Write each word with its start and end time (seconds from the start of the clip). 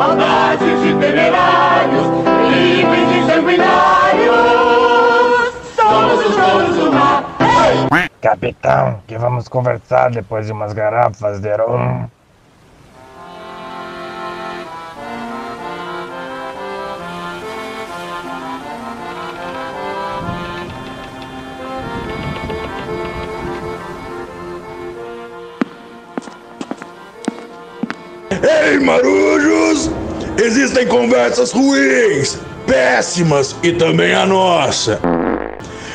saudades 0.00 0.80
de 0.80 0.94
temerários, 0.94 2.06
livres 2.48 3.08
de 3.10 3.26
sanguinários, 3.26 4.34
somos 5.76 6.24
os 6.24 6.36
donos 6.36 6.76
do 6.76 6.90
mar. 6.90 7.24
Capitão, 8.22 9.02
que 9.06 9.18
vamos 9.18 9.46
conversar 9.46 10.10
depois 10.10 10.46
de 10.46 10.52
umas 10.52 10.72
garrafas 10.72 11.40
de 11.40 11.54
rum. 11.54 12.08
Ei, 28.30 28.78
marujos! 28.78 29.90
Existem 30.38 30.86
conversas 30.86 31.52
ruins, 31.52 32.38
péssimas 32.66 33.56
e 33.62 33.72
também 33.72 34.14
a 34.14 34.24
nossa. 34.24 35.00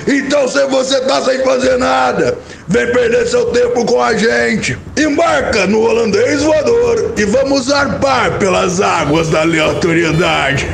Então, 0.07 0.47
se 0.47 0.63
você 0.67 1.01
tá 1.01 1.21
sem 1.23 1.43
fazer 1.43 1.77
nada, 1.77 2.37
vem 2.67 2.91
perder 2.91 3.25
seu 3.25 3.45
tempo 3.47 3.83
com 3.85 3.99
a 3.99 4.13
gente. 4.15 4.77
Embarca 4.95 5.65
no 5.65 5.81
holandês 5.81 6.43
voador 6.43 7.13
e 7.17 7.25
vamos 7.25 7.71
arpar 7.71 8.37
pelas 8.37 8.79
águas 8.79 9.29
da 9.29 9.41
aleatoriedade. 9.41 10.67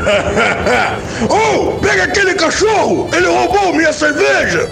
oh, 1.29 1.79
pega 1.79 2.03
aquele 2.03 2.33
cachorro! 2.33 3.09
Ele 3.13 3.27
roubou 3.27 3.73
minha 3.73 3.93
cerveja! 3.93 4.69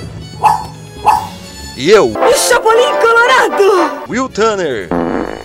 E 1.77 1.89
eu, 1.91 2.07
O 2.07 2.37
Chapolin 2.37 2.91
Colorado! 2.99 4.03
Will 4.09 4.27
Tanner, 4.27 4.89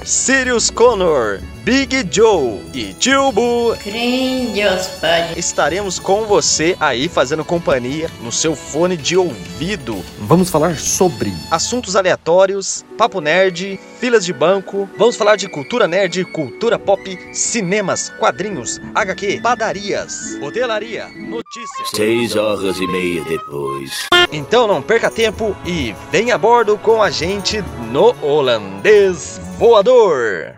Sirius 0.04 0.68
Connor, 0.68 1.40
Big 1.64 2.06
Joe 2.10 2.60
e 2.74 2.92
Tio 2.92 3.33
Bu 3.33 3.74
Crem 3.83 4.52
Deus 4.52 4.86
pode. 5.00 5.38
estaremos 5.38 5.98
com 5.98 6.27
você 6.27 6.77
aí 6.78 7.08
fazendo 7.08 7.42
companhia 7.42 8.10
no 8.20 8.30
seu 8.30 8.55
fone 8.55 8.98
de 8.98 9.16
ouvido. 9.16 9.97
Vamos 10.19 10.50
falar 10.50 10.77
sobre 10.77 11.32
Assuntos 11.50 11.97
aleatórios, 11.97 12.84
papo 12.98 13.19
nerd, 13.19 13.80
filas 13.98 14.27
de 14.27 14.32
banco. 14.34 14.86
Vamos 14.98 15.16
falar 15.16 15.36
de 15.36 15.48
cultura 15.48 15.88
nerd, 15.88 16.22
cultura 16.27 16.78
pop, 16.78 17.19
cinemas, 17.32 18.12
quadrinhos, 18.19 18.78
HQ, 18.94 19.41
padarias, 19.41 20.38
hotelaria, 20.42 21.08
notícias. 21.08 21.88
Seis 21.94 22.36
horas 22.36 22.77
e 22.77 22.86
meia 22.86 23.25
depois. 23.25 24.06
Então 24.30 24.66
não 24.66 24.82
perca 24.82 25.10
tempo 25.10 25.56
e 25.64 25.94
venha 26.12 26.34
a 26.34 26.38
bordo 26.38 26.77
com 26.77 27.02
a 27.02 27.10
gente 27.10 27.62
no 27.95 28.12
Holandês 28.20 29.41
Voador. 29.56 30.53